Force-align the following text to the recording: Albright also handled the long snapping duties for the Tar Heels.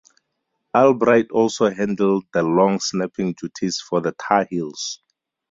Albright 0.73 1.29
also 1.29 1.69
handled 1.69 2.23
the 2.33 2.41
long 2.41 2.79
snapping 2.79 3.33
duties 3.39 3.79
for 3.79 4.01
the 4.01 4.13
Tar 4.13 4.47
Heels. 4.49 4.99